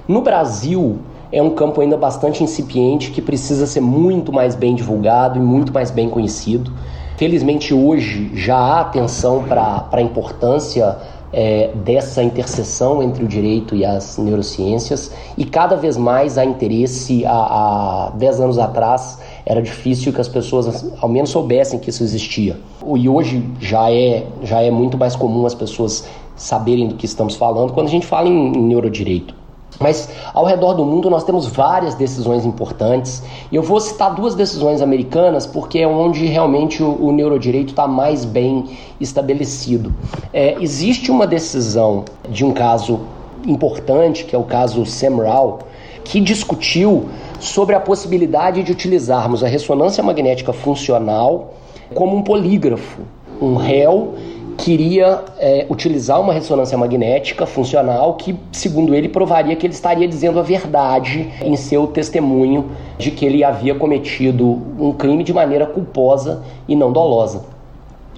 No 0.07 0.21
Brasil, 0.21 0.99
é 1.31 1.41
um 1.41 1.51
campo 1.51 1.81
ainda 1.81 1.97
bastante 1.97 2.43
incipiente 2.43 3.11
que 3.11 3.21
precisa 3.21 3.65
ser 3.65 3.81
muito 3.81 4.31
mais 4.31 4.55
bem 4.55 4.75
divulgado 4.75 5.39
e 5.39 5.41
muito 5.41 5.73
mais 5.73 5.89
bem 5.89 6.09
conhecido. 6.09 6.71
Felizmente, 7.17 7.73
hoje 7.73 8.31
já 8.33 8.57
há 8.57 8.81
atenção 8.81 9.43
para 9.43 9.87
a 9.91 10.01
importância 10.01 10.97
é, 11.33 11.69
dessa 11.75 12.21
interseção 12.21 13.01
entre 13.01 13.23
o 13.23 13.27
direito 13.27 13.75
e 13.75 13.85
as 13.85 14.17
neurociências 14.17 15.11
e 15.37 15.45
cada 15.45 15.75
vez 15.75 15.95
mais 15.95 16.37
há 16.37 16.43
interesse. 16.43 17.25
Há, 17.25 17.31
há 17.31 18.11
10 18.15 18.41
anos 18.41 18.57
atrás 18.57 19.19
era 19.45 19.61
difícil 19.61 20.11
que 20.11 20.19
as 20.19 20.27
pessoas 20.27 20.91
ao 20.99 21.07
menos 21.07 21.29
soubessem 21.29 21.79
que 21.79 21.89
isso 21.89 22.03
existia. 22.03 22.57
E 22.95 23.07
hoje 23.07 23.47
já 23.59 23.91
é, 23.91 24.25
já 24.43 24.61
é 24.61 24.71
muito 24.71 24.97
mais 24.97 25.15
comum 25.15 25.45
as 25.45 25.53
pessoas 25.53 26.05
saberem 26.41 26.87
do 26.87 26.95
que 26.95 27.05
estamos 27.05 27.35
falando 27.35 27.73
quando 27.73 27.87
a 27.87 27.91
gente 27.91 28.05
fala 28.05 28.27
em, 28.27 28.53
em 28.53 28.63
neurodireito. 28.63 29.41
Mas 29.79 30.09
ao 30.33 30.45
redor 30.45 30.73
do 30.73 30.85
mundo 30.85 31.09
nós 31.09 31.23
temos 31.23 31.47
várias 31.47 31.95
decisões 31.95 32.45
importantes 32.45 33.23
e 33.51 33.55
eu 33.55 33.63
vou 33.63 33.79
citar 33.79 34.13
duas 34.13 34.35
decisões 34.35 34.81
americanas 34.81 35.47
porque 35.47 35.79
é 35.79 35.87
onde 35.87 36.25
realmente 36.25 36.83
o, 36.83 37.03
o 37.03 37.11
neurodireito 37.11 37.71
está 37.71 37.87
mais 37.87 38.23
bem 38.23 38.77
estabelecido. 38.99 39.93
É, 40.31 40.55
existe 40.61 41.09
uma 41.09 41.25
decisão 41.25 42.05
de 42.29 42.45
um 42.45 42.51
caso 42.51 42.99
importante, 43.45 44.25
que 44.25 44.35
é 44.35 44.37
o 44.37 44.43
caso 44.43 44.85
Semral, 44.85 45.59
que 46.03 46.19
discutiu 46.19 47.09
sobre 47.39 47.73
a 47.75 47.79
possibilidade 47.79 48.61
de 48.61 48.71
utilizarmos 48.71 49.43
a 49.43 49.47
ressonância 49.47 50.03
magnética 50.03 50.53
funcional 50.53 51.55
como 51.95 52.15
um 52.15 52.21
polígrafo. 52.21 53.01
Um 53.41 53.55
réu 53.55 54.13
queria 54.61 55.23
é, 55.39 55.65
utilizar 55.71 56.21
uma 56.21 56.31
ressonância 56.31 56.77
magnética 56.77 57.47
funcional 57.47 58.13
que, 58.13 58.37
segundo 58.51 58.93
ele, 58.93 59.09
provaria 59.09 59.55
que 59.55 59.65
ele 59.65 59.73
estaria 59.73 60.07
dizendo 60.07 60.39
a 60.39 60.43
verdade 60.43 61.31
em 61.41 61.55
seu 61.55 61.87
testemunho 61.87 62.69
de 62.95 63.09
que 63.09 63.25
ele 63.25 63.43
havia 63.43 63.73
cometido 63.73 64.61
um 64.79 64.93
crime 64.93 65.23
de 65.23 65.33
maneira 65.33 65.65
culposa 65.65 66.43
e 66.67 66.75
não 66.75 66.91
dolosa. 66.91 67.43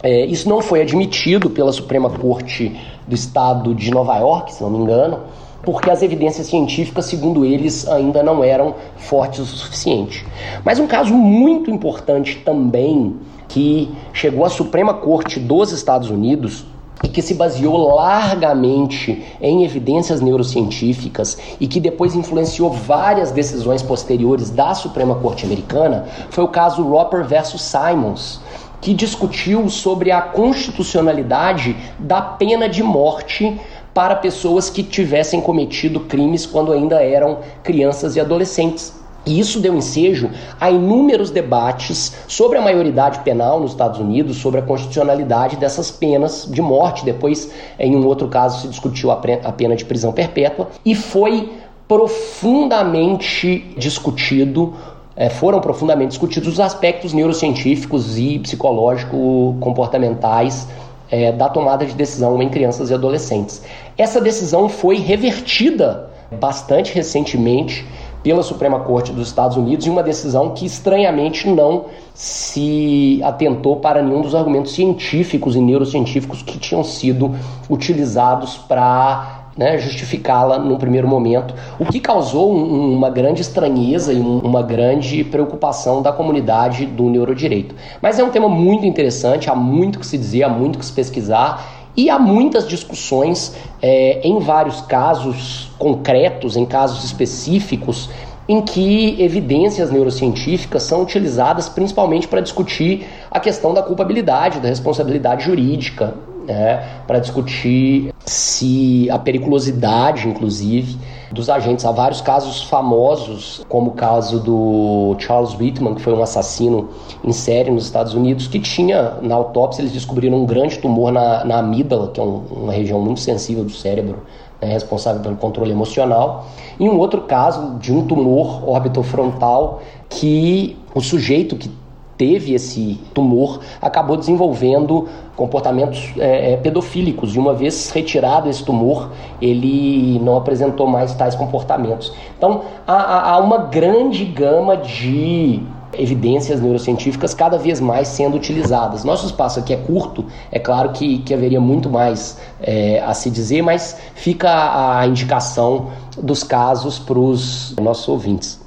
É, 0.03 0.25
isso 0.25 0.49
não 0.49 0.61
foi 0.61 0.81
admitido 0.81 1.49
pela 1.49 1.71
Suprema 1.71 2.09
Corte 2.09 2.77
do 3.07 3.15
Estado 3.15 3.73
de 3.73 3.89
Nova 3.89 4.17
York, 4.17 4.53
se 4.53 4.61
não 4.61 4.69
me 4.69 4.79
engano, 4.79 5.21
porque 5.61 5.89
as 5.89 6.01
evidências 6.03 6.47
científicas, 6.47 7.05
segundo 7.05 7.45
eles, 7.45 7.87
ainda 7.87 8.21
não 8.21 8.43
eram 8.43 8.75
fortes 8.97 9.39
o 9.39 9.45
suficiente. 9.45 10.25
Mas 10.65 10.77
um 10.77 10.87
caso 10.87 11.13
muito 11.13 11.71
importante 11.71 12.35
também 12.43 13.15
que 13.53 13.87
chegou 14.11 14.43
à 14.43 14.49
Suprema 14.49 14.95
Corte 14.95 15.39
dos 15.39 15.71
Estados 15.71 16.09
Unidos 16.09 16.65
e 17.03 17.07
que 17.07 17.21
se 17.21 17.35
baseou 17.35 17.93
largamente 17.93 19.23
em 19.39 19.63
evidências 19.63 20.21
neurocientíficas 20.21 21.37
e 21.59 21.67
que 21.67 21.79
depois 21.79 22.15
influenciou 22.15 22.71
várias 22.71 23.29
decisões 23.29 23.83
posteriores 23.83 24.49
da 24.49 24.73
Suprema 24.73 25.13
Corte 25.13 25.45
Americana, 25.45 26.07
foi 26.31 26.43
o 26.43 26.47
caso 26.47 26.81
Roper 26.81 27.23
versus 27.23 27.61
Simons, 27.61 28.41
que 28.81 28.91
discutiu 28.91 29.69
sobre 29.69 30.09
a 30.09 30.19
constitucionalidade 30.19 31.75
da 31.99 32.21
pena 32.21 32.67
de 32.67 32.81
morte 32.81 33.55
para 33.93 34.15
pessoas 34.15 34.67
que 34.67 34.81
tivessem 34.81 35.39
cometido 35.39 35.99
crimes 35.99 36.47
quando 36.47 36.71
ainda 36.71 37.03
eram 37.03 37.37
crianças 37.61 38.15
e 38.15 38.19
adolescentes. 38.19 39.02
E 39.25 39.39
isso 39.39 39.59
deu 39.59 39.75
ensejo 39.75 40.29
a 40.59 40.69
inúmeros 40.69 41.31
debates 41.31 42.13
sobre 42.27 42.57
a 42.57 42.61
maioridade 42.61 43.19
penal 43.19 43.59
nos 43.59 43.71
Estados 43.71 43.99
Unidos, 43.99 44.37
sobre 44.37 44.59
a 44.59 44.63
constitucionalidade 44.63 45.55
dessas 45.55 45.89
penas 45.89 46.47
de 46.49 46.61
morte. 46.61 47.05
Depois, 47.05 47.49
em 47.79 47.95
um 47.95 48.05
outro 48.05 48.27
caso, 48.27 48.61
se 48.61 48.67
discutiu 48.67 49.11
a 49.11 49.17
pena 49.17 49.75
de 49.75 49.85
prisão 49.85 50.11
perpétua. 50.11 50.67
E 50.85 50.93
foi 50.93 51.51
profundamente 51.87 53.73
discutido 53.77 54.73
é, 55.15 55.29
foram 55.29 55.59
profundamente 55.59 56.09
discutidos 56.09 56.53
os 56.53 56.59
aspectos 56.59 57.13
neurocientíficos 57.13 58.17
e 58.17 58.39
psicológico-comportamentais 58.39 60.67
é, 61.11 61.31
da 61.31 61.47
tomada 61.47 61.85
de 61.85 61.93
decisão 61.93 62.41
em 62.41 62.49
crianças 62.49 62.89
e 62.89 62.95
adolescentes. 62.95 63.61
Essa 63.95 64.19
decisão 64.19 64.67
foi 64.67 64.97
revertida 64.97 66.09
bastante 66.31 66.91
recentemente 66.95 67.85
pela 68.23 68.41
Suprema 68.41 68.79
Corte 68.79 69.11
dos 69.11 69.27
Estados 69.27 69.57
Unidos 69.57 69.85
em 69.85 69.89
uma 69.89 70.01
decisão 70.01 70.51
que 70.51 70.65
estranhamente 70.65 71.47
não 71.47 71.85
se 72.13 73.19
atentou 73.23 73.75
para 73.75 74.01
nenhum 74.01 74.21
dos 74.21 74.33
argumentos 74.33 74.73
científicos 74.73 75.55
e 75.55 75.59
neurocientíficos 75.59 76.41
que 76.41 76.57
tinham 76.57 76.83
sido 76.83 77.35
utilizados 77.69 78.57
para 78.57 79.43
né, 79.57 79.77
justificá-la 79.77 80.57
num 80.57 80.77
primeiro 80.77 81.07
momento, 81.07 81.53
o 81.79 81.85
que 81.85 81.99
causou 81.99 82.51
um, 82.53 82.95
uma 82.95 83.09
grande 83.09 83.41
estranheza 83.41 84.11
e 84.11 84.19
um, 84.19 84.39
uma 84.39 84.63
grande 84.63 85.23
preocupação 85.23 86.01
da 86.01 86.11
comunidade 86.11 86.85
do 86.85 87.09
neurodireito. 87.09 87.75
Mas 88.01 88.17
é 88.17 88.23
um 88.23 88.29
tema 88.29 88.49
muito 88.49 88.85
interessante, 88.85 89.49
há 89.49 89.55
muito 89.55 89.99
que 89.99 90.07
se 90.07 90.17
dizer, 90.17 90.43
há 90.43 90.49
muito 90.49 90.79
que 90.79 90.85
se 90.85 90.93
pesquisar 90.93 91.82
e 91.95 92.09
há 92.09 92.17
muitas 92.17 92.67
discussões 92.67 93.55
é, 93.81 94.21
em 94.27 94.39
vários 94.39 94.81
casos 94.81 95.69
concretos, 95.77 96.57
em 96.57 96.65
casos 96.65 97.03
específicos, 97.03 98.09
em 98.47 98.61
que 98.61 99.21
evidências 99.21 99.91
neurocientíficas 99.91 100.83
são 100.83 101.01
utilizadas 101.01 101.69
principalmente 101.69 102.27
para 102.27 102.41
discutir 102.41 103.05
a 103.31 103.39
questão 103.39 103.73
da 103.73 103.81
culpabilidade, 103.81 104.59
da 104.59 104.67
responsabilidade 104.67 105.45
jurídica, 105.45 106.13
né, 106.45 106.83
para 107.07 107.19
discutir 107.19 108.13
se 108.25 109.09
a 109.09 109.17
periculosidade, 109.17 110.27
inclusive, 110.27 110.97
dos 111.33 111.49
agentes. 111.49 111.83
Há 111.85 111.91
vários 111.91 112.21
casos 112.21 112.63
famosos, 112.63 113.65
como 113.67 113.91
o 113.91 113.93
caso 113.93 114.39
do 114.39 115.15
Charles 115.19 115.53
Whitman, 115.59 115.95
que 115.95 116.01
foi 116.01 116.13
um 116.13 116.21
assassino 116.21 116.89
em 117.23 117.33
série 117.33 117.71
nos 117.71 117.85
Estados 117.85 118.13
Unidos, 118.13 118.47
que 118.47 118.59
tinha, 118.59 119.15
na 119.21 119.35
autópsia, 119.35 119.81
eles 119.81 119.91
descobriram 119.91 120.37
um 120.37 120.45
grande 120.45 120.77
tumor 120.79 121.11
na, 121.11 121.43
na 121.43 121.57
amígdala, 121.57 122.11
que 122.11 122.19
é 122.19 122.23
um, 122.23 122.43
uma 122.51 122.71
região 122.71 122.99
muito 123.01 123.19
sensível 123.19 123.63
do 123.63 123.71
cérebro, 123.71 124.19
né, 124.61 124.71
responsável 124.71 125.21
pelo 125.21 125.35
controle 125.35 125.71
emocional. 125.71 126.45
E 126.79 126.87
um 126.87 126.97
outro 126.97 127.21
caso 127.21 127.77
de 127.79 127.91
um 127.91 128.05
tumor 128.05 128.67
orbitofrontal 128.67 129.81
que 130.09 130.77
o 130.93 131.01
sujeito 131.01 131.55
que 131.55 131.69
teve 132.17 132.53
esse 132.53 132.99
tumor 133.13 133.59
acabou 133.81 134.17
desenvolvendo 134.17 135.07
comportamentos 135.35 136.11
é, 136.17 136.53
é, 136.53 136.57
pedofílicos 136.57 137.35
e 137.35 137.39
uma 137.39 137.53
vez 137.53 137.89
retirado 137.89 138.49
esse 138.49 138.63
tumor 138.63 139.11
ele 139.41 140.19
não 140.19 140.37
apresentou 140.37 140.87
mais 140.87 141.13
tais 141.15 141.35
comportamentos. 141.35 142.13
Então 142.37 142.61
há, 142.87 143.31
há 143.31 143.39
uma 143.39 143.57
grande 143.57 144.25
gama 144.25 144.77
de 144.77 145.61
evidências 145.97 146.59
neurocientíficas 146.59 147.33
cada 147.33 147.57
vez 147.57 147.79
mais 147.79 148.07
sendo 148.07 148.35
utilizadas. 148.35 149.03
Nosso 149.03 149.25
espaço 149.25 149.59
aqui 149.59 149.73
é 149.73 149.77
curto, 149.77 150.25
é 150.51 150.59
claro 150.59 150.89
que, 150.89 151.19
que 151.19 151.33
haveria 151.33 151.61
muito 151.61 151.89
mais 151.89 152.39
é, 152.61 153.01
a 153.01 153.13
se 153.13 153.29
dizer, 153.29 153.61
mas 153.61 153.97
fica 154.15 154.99
a 154.99 155.05
indicação 155.05 155.89
dos 156.17 156.43
casos 156.43 156.99
para 156.99 157.19
os 157.19 157.75
nossos 157.79 158.07
ouvintes. 158.07 158.62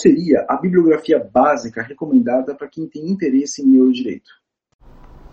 Seria 0.00 0.44
a 0.48 0.56
bibliografia 0.56 1.18
básica 1.18 1.82
recomendada 1.82 2.54
para 2.54 2.68
quem 2.68 2.86
tem 2.86 3.08
interesse 3.08 3.62
em 3.62 3.66
neurodireito? 3.66 4.30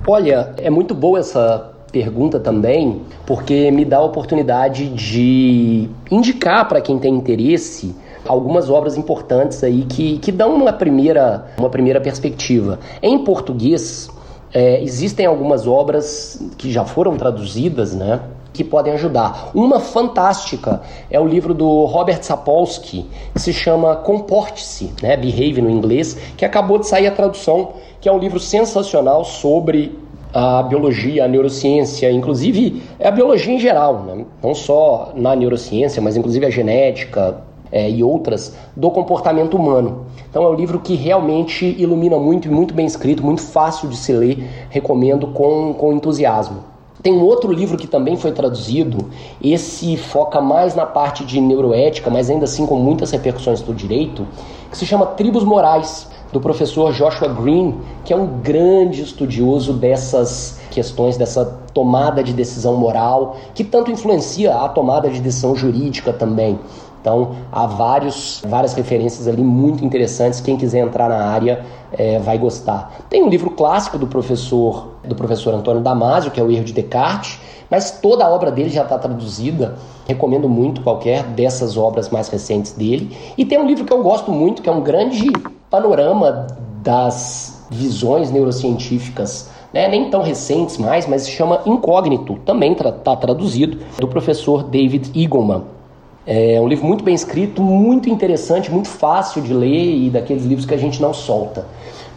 Olha, 0.08 0.53
é 0.58 0.70
muito 0.70 0.93
boa 0.93 1.20
essa 1.20 1.74
pergunta 1.91 2.39
também, 2.39 3.03
porque 3.25 3.70
me 3.72 3.86
dá 3.86 3.98
a 3.98 4.03
oportunidade 4.03 4.89
de 4.89 5.88
indicar 6.12 6.67
para 6.67 6.82
quem 6.82 6.98
tem 6.98 7.13
interesse 7.13 7.96
algumas 8.27 8.70
obras 8.70 8.98
importantes 8.98 9.63
aí 9.63 9.86
que, 9.86 10.17
que 10.17 10.32
dão 10.32 10.55
uma 10.55 10.74
primeira, 10.74 11.46
uma 11.58 11.70
primeira 11.70 12.01
perspectiva. 12.01 12.79
Em 13.01 13.24
português, 13.24 14.10
é, 14.53 14.82
existem 14.82 15.25
algumas 15.25 15.67
obras 15.67 16.41
que 16.58 16.72
já 16.72 16.86
foram 16.86 17.15
traduzidas, 17.15 17.93
né? 17.93 18.22
Que 18.53 18.63
podem 18.63 18.93
ajudar. 18.93 19.50
Uma 19.53 19.79
fantástica 19.79 20.81
é 21.10 21.19
o 21.19 21.27
livro 21.27 21.53
do 21.53 21.86
Robert 21.86 22.22
Sapolsky, 22.22 23.10
que 23.33 23.41
se 23.41 23.51
chama 23.51 23.95
Comporte-se, 23.95 24.93
né, 25.01 25.17
Behave 25.17 25.62
no 25.62 25.69
inglês, 25.69 26.17
que 26.38 26.45
acabou 26.45 26.77
de 26.77 26.88
sair 26.88 27.07
a 27.07 27.12
tradução, 27.12 27.74
que 28.00 28.07
é 28.07 28.12
um 28.12 28.19
livro 28.19 28.39
sensacional 28.39 29.25
sobre 29.25 29.98
a 30.33 30.63
biologia, 30.63 31.25
a 31.25 31.27
neurociência, 31.27 32.12
inclusive 32.12 32.81
é 33.00 33.07
a 33.07 33.12
biologia 33.12 33.53
em 33.53 33.60
geral, 33.60 34.03
né? 34.03 34.25
não 34.41 34.55
só 34.55 35.12
na 35.15 35.36
neurociência, 35.36 36.01
mas 36.01 36.17
inclusive 36.17 36.45
a 36.45 36.50
genética 36.50 37.38
é, 37.72 37.89
e 37.89 38.03
outras 38.03 38.55
do 38.75 38.89
comportamento 38.89 39.55
humano. 39.55 40.07
Então 40.29 40.43
é 40.43 40.50
um 40.50 40.55
livro 40.55 40.79
que 40.79 40.95
realmente 40.95 41.65
ilumina 41.77 42.17
muito 42.17 42.51
muito 42.51 42.74
bem 42.74 42.86
escrito, 42.86 43.24
muito 43.24 43.41
fácil 43.41 43.88
de 43.89 43.95
se 43.95 44.12
ler, 44.12 44.43
recomendo 44.69 45.27
com, 45.27 45.74
com 45.75 45.93
entusiasmo. 45.93 46.73
Tem 47.03 47.12
um 47.12 47.22
outro 47.22 47.51
livro 47.51 47.77
que 47.77 47.86
também 47.86 48.15
foi 48.15 48.31
traduzido, 48.31 49.10
esse 49.43 49.98
foca 49.98 50.39
mais 50.39 50.74
na 50.74 50.86
parte 50.86 51.25
de 51.25 51.41
neuroética, 51.41 52.10
mas 52.10 52.29
ainda 52.29 52.45
assim 52.45 52.65
com 52.65 52.79
muitas 52.79 53.12
repercussões 53.12 53.62
do 53.62 53.74
direito, 53.74 54.25
que 54.72 54.77
se 54.77 54.86
chama 54.86 55.05
Tribos 55.07 55.43
Morais, 55.43 56.07
do 56.31 56.39
professor 56.39 56.93
Joshua 56.93 57.27
Green, 57.27 57.75
que 58.05 58.13
é 58.13 58.15
um 58.15 58.39
grande 58.39 59.01
estudioso 59.01 59.74
dessas 59.74 60.62
questões, 60.72 61.17
dessa 61.17 61.45
tomada 61.74 62.24
de 62.24 62.31
decisão 62.31 62.77
moral, 62.77 63.36
que 63.53 63.65
tanto 63.65 63.91
influencia 63.91 64.55
a 64.55 64.69
tomada 64.69 65.10
de 65.10 65.19
decisão 65.19 65.53
jurídica 65.57 66.13
também. 66.13 66.57
Então, 67.03 67.36
há 67.51 67.67
vários, 67.67 68.41
várias 68.48 68.74
referências 68.74 69.27
ali 69.27 69.43
muito 69.43 69.83
interessantes. 69.83 70.39
Quem 70.39 70.55
quiser 70.55 70.79
entrar 70.79 71.10
na 71.10 71.25
área 71.25 71.65
é, 71.91 72.17
vai 72.17 72.38
gostar. 72.38 72.95
Tem 73.10 73.22
um 73.22 73.27
livro 73.27 73.50
clássico 73.50 73.98
do 73.98 74.07
professor, 74.07 74.93
do 75.03 75.13
professor 75.13 75.53
Antônio 75.53 75.81
Damasio, 75.81 76.31
que 76.31 76.39
é 76.39 76.43
O 76.43 76.50
Erro 76.50 76.63
de 76.63 76.72
Descartes, 76.72 77.41
mas 77.69 78.00
toda 78.00 78.24
a 78.24 78.29
obra 78.29 78.50
dele 78.50 78.69
já 78.69 78.83
está 78.83 78.98
traduzida. 78.98 79.75
Recomendo 80.07 80.48
muito 80.48 80.79
qualquer 80.79 81.24
dessas 81.24 81.75
obras 81.75 82.10
mais 82.10 82.29
recentes 82.29 82.72
dele. 82.72 83.13
E 83.38 83.43
tem 83.43 83.57
um 83.57 83.67
livro 83.67 83.83
que 83.83 83.91
eu 83.91 84.01
gosto 84.01 84.31
muito, 84.31 84.62
que 84.62 84.69
é 84.69 84.72
um 84.72 84.81
grande 84.81 85.29
panorama 85.69 86.48
das 86.81 87.65
visões 87.69 88.31
neurocientíficas, 88.31 89.50
né? 89.74 89.89
nem 89.89 90.10
tão 90.10 90.22
recentes 90.22 90.77
mais, 90.77 91.05
mas 91.05 91.24
se 91.24 91.31
chama 91.31 91.60
Incógnito, 91.65 92.39
também 92.45 92.72
está 92.72 92.93
tra 92.93 93.15
traduzido, 93.17 93.79
do 94.00 94.07
professor 94.07 94.63
David 94.63 95.12
Eagleman. 95.13 95.63
É 96.25 96.60
um 96.62 96.68
livro 96.68 96.86
muito 96.86 97.03
bem 97.03 97.13
escrito, 97.13 97.62
muito 97.62 98.10
interessante, 98.10 98.72
muito 98.72 98.88
fácil 98.88 99.42
de 99.42 99.53
ler 99.53 100.06
e 100.06 100.10
daqueles 100.10 100.46
livros 100.46 100.65
que 100.65 100.74
a 100.74 100.77
gente 100.77 101.01
não 101.01 101.13
solta. 101.13 101.65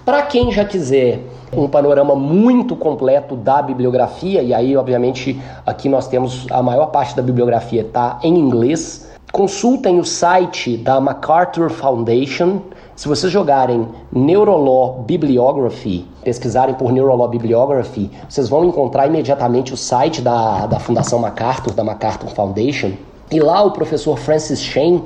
Para 0.05 0.23
quem 0.23 0.53
já 0.53 0.65
quiser 0.65 1.19
um 1.53 1.67
panorama 1.67 2.15
muito 2.15 2.77
completo 2.77 3.35
da 3.35 3.61
bibliografia, 3.61 4.43
e 4.43 4.55
aí, 4.55 4.77
obviamente, 4.77 5.41
aqui 5.67 5.89
nós 5.89 6.07
temos 6.07 6.47
a 6.53 6.63
maior 6.63 6.87
parte 6.87 7.17
da 7.17 7.23
bibliografia 7.23 7.81
está 7.81 8.21
em 8.23 8.39
inglês. 8.39 9.11
Consultem 9.33 9.99
o 9.99 10.05
site 10.05 10.77
da 10.77 11.01
MacArthur 11.01 11.69
Foundation. 11.71 12.61
Se 12.95 13.09
vocês 13.09 13.33
jogarem 13.33 13.89
Neurolaw 14.13 15.03
Bibliography, 15.03 16.07
pesquisarem 16.23 16.77
por 16.77 16.93
Neurolaw 16.93 17.29
Bibliography, 17.29 18.09
vocês 18.29 18.49
vão 18.49 18.65
encontrar 18.65 19.09
imediatamente 19.09 19.75
o 19.75 19.77
site 19.77 20.23
da, 20.23 20.67
da 20.67 20.79
Fundação 20.79 21.19
MacArthur, 21.19 21.75
da 21.75 21.83
MacArthur 21.83 22.29
Foundation. 22.31 22.93
E 23.31 23.41
lá 23.41 23.63
o 23.63 23.73
professor 23.73 24.19
Francis 24.19 24.61
Shane, 24.61 25.03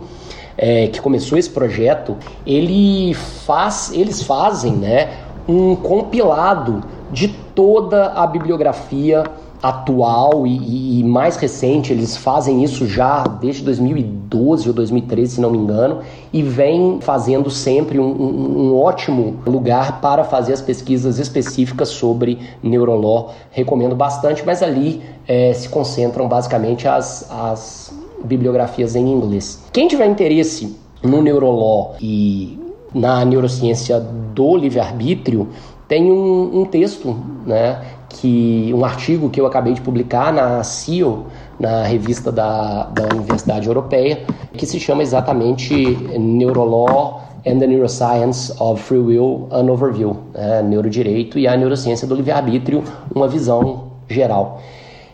é, 0.56 0.88
que 0.88 1.00
começou 1.00 1.38
esse 1.38 1.48
projeto, 1.48 2.16
ele 2.46 3.14
faz, 3.14 3.90
eles 3.94 4.22
fazem 4.22 4.72
né, 4.72 5.10
um 5.48 5.74
compilado 5.74 6.82
de 7.10 7.28
toda 7.28 8.12
a 8.12 8.26
bibliografia 8.26 9.24
atual 9.62 10.46
e, 10.46 11.00
e, 11.00 11.04
mais 11.04 11.36
recente, 11.36 11.92
eles 11.92 12.16
fazem 12.16 12.64
isso 12.64 12.86
já 12.86 13.24
desde 13.24 13.62
2012 13.62 14.68
ou 14.68 14.74
2013, 14.74 15.34
se 15.34 15.40
não 15.40 15.50
me 15.50 15.58
engano, 15.58 16.00
e 16.32 16.42
vem 16.42 16.98
fazendo 17.00 17.50
sempre 17.50 17.98
um, 17.98 18.10
um, 18.10 18.70
um 18.70 18.76
ótimo 18.78 19.36
lugar 19.46 20.00
para 20.00 20.24
fazer 20.24 20.54
as 20.54 20.62
pesquisas 20.62 21.18
específicas 21.18 21.90
sobre 21.90 22.38
neuroló. 22.62 23.30
Recomendo 23.50 23.94
bastante, 23.94 24.42
mas 24.46 24.62
ali 24.62 25.02
é, 25.28 25.52
se 25.52 25.68
concentram 25.68 26.26
basicamente 26.26 26.88
as, 26.88 27.30
as 27.30 27.89
bibliografias 28.24 28.94
em 28.96 29.06
inglês. 29.06 29.64
Quem 29.72 29.88
tiver 29.88 30.06
interesse 30.06 30.76
no 31.02 31.22
neuroló 31.22 31.92
e 32.00 32.58
na 32.94 33.24
neurociência 33.24 34.00
do 34.00 34.56
livre-arbítrio, 34.56 35.48
tem 35.88 36.10
um, 36.10 36.60
um, 36.60 36.64
texto, 36.64 37.16
né, 37.44 37.82
que 38.08 38.72
um 38.74 38.84
artigo 38.84 39.28
que 39.28 39.40
eu 39.40 39.46
acabei 39.46 39.72
de 39.72 39.80
publicar 39.80 40.32
na 40.32 40.62
CIO, 40.62 41.26
na 41.58 41.82
revista 41.82 42.30
da, 42.30 42.84
da 42.84 43.14
Universidade 43.14 43.66
Europeia, 43.66 44.24
que 44.52 44.66
se 44.66 44.78
chama 44.78 45.02
exatamente 45.02 45.74
Neurolaw 46.18 47.22
and 47.46 47.58
the 47.58 47.66
Neuroscience 47.66 48.54
of 48.60 48.82
Free 48.82 48.98
Will, 48.98 49.48
an 49.50 49.70
Overview, 49.70 50.16
né, 50.32 50.62
Neurodireito 50.62 51.38
e 51.38 51.46
a 51.46 51.56
Neurociência 51.56 52.06
do 52.06 52.14
Livre-Arbítrio, 52.14 52.84
uma 53.14 53.26
visão 53.26 53.90
geral. 54.08 54.60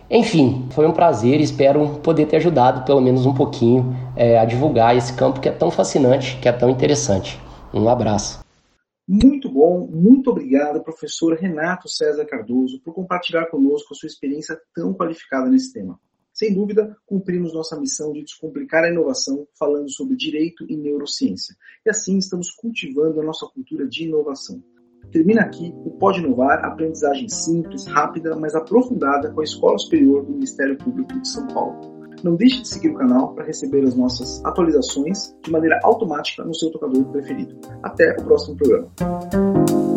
Enfim, 0.08 0.68
foi 0.70 0.86
um 0.86 0.92
prazer 0.92 1.40
e 1.40 1.42
espero 1.42 1.98
poder 1.98 2.26
ter 2.26 2.36
ajudado 2.36 2.84
pelo 2.84 3.00
menos 3.00 3.26
um 3.26 3.34
pouquinho 3.34 3.92
é, 4.14 4.38
a 4.38 4.44
divulgar 4.44 4.96
esse 4.96 5.12
campo 5.16 5.40
que 5.40 5.48
é 5.48 5.52
tão 5.52 5.70
fascinante, 5.70 6.38
que 6.40 6.48
é 6.48 6.52
tão 6.52 6.70
interessante. 6.70 7.40
Um 7.74 7.88
abraço. 7.88 8.44
Muito 9.08 9.48
bom, 9.48 9.86
muito 9.86 10.30
obrigado, 10.30 10.82
professor 10.82 11.36
Renato 11.36 11.88
César 11.88 12.24
Cardoso, 12.24 12.80
por 12.80 12.94
compartilhar 12.94 13.46
conosco 13.46 13.94
a 13.94 13.96
sua 13.96 14.06
experiência 14.06 14.58
tão 14.74 14.94
qualificada 14.94 15.48
nesse 15.48 15.72
tema. 15.72 15.98
Sem 16.32 16.52
dúvida, 16.52 16.96
cumprimos 17.06 17.54
nossa 17.54 17.78
missão 17.80 18.12
de 18.12 18.22
descomplicar 18.22 18.84
a 18.84 18.90
inovação 18.90 19.46
falando 19.58 19.90
sobre 19.90 20.16
direito 20.16 20.66
e 20.68 20.76
neurociência. 20.76 21.56
E 21.84 21.90
assim 21.90 22.18
estamos 22.18 22.50
cultivando 22.50 23.20
a 23.20 23.24
nossa 23.24 23.46
cultura 23.46 23.88
de 23.88 24.04
inovação. 24.04 24.62
Termina 25.10 25.42
aqui 25.42 25.74
o 25.84 25.90
Pode 25.90 26.20
Inovar, 26.20 26.64
aprendizagem 26.64 27.28
simples, 27.28 27.86
rápida, 27.86 28.36
mas 28.36 28.54
aprofundada 28.54 29.30
com 29.30 29.40
a 29.40 29.44
Escola 29.44 29.78
Superior 29.78 30.24
do 30.24 30.32
Ministério 30.32 30.76
Público 30.76 31.18
de 31.18 31.28
São 31.28 31.46
Paulo. 31.48 31.96
Não 32.22 32.34
deixe 32.34 32.62
de 32.62 32.68
seguir 32.68 32.90
o 32.90 32.94
canal 32.94 33.34
para 33.34 33.44
receber 33.44 33.84
as 33.84 33.94
nossas 33.94 34.44
atualizações 34.44 35.34
de 35.42 35.50
maneira 35.50 35.78
automática 35.82 36.44
no 36.44 36.54
seu 36.54 36.70
tocador 36.70 37.04
preferido. 37.06 37.56
Até 37.82 38.16
o 38.18 38.24
próximo 38.24 38.56
programa. 38.56 39.95